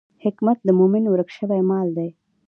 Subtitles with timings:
[0.23, 2.09] حکمت د مومن ورک شوی مال دی.